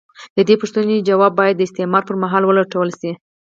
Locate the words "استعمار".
1.67-2.03